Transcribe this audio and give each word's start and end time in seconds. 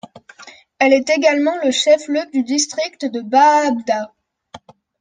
Elle 0.79 0.93
est 0.93 1.11
également 1.11 1.55
le 1.63 1.69
chef-lieu 1.69 2.25
du 2.33 2.41
District 2.41 3.05
de 3.05 3.21
Baabda. 3.21 4.11